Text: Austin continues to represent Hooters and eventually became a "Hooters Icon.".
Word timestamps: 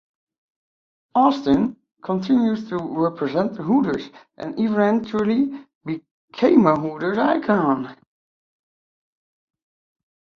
Austin 1.13 1.75
continues 2.01 2.67
to 2.69 2.77
represent 2.79 3.55
Hooters 3.55 4.09
and 4.35 4.59
eventually 4.59 5.67
became 5.85 6.65
a 6.65 6.75
"Hooters 6.75 7.19
Icon.". 7.19 7.95